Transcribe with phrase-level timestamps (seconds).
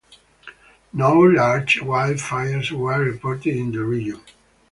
[0.93, 4.19] No large wildfires were reported in the region.